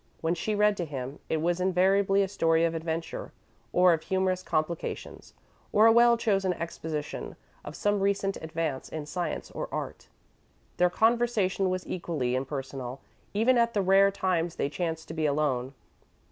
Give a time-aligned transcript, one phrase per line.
[0.21, 3.33] When she read to him, it was invariably a story of adventure
[3.71, 5.35] or of humorous complications,
[5.71, 10.07] or a well chosen exposition of some recent advance in science or art.
[10.77, 12.99] Their conversation was equally impersonal,
[13.35, 15.75] even at the rare times they chanced to be alone.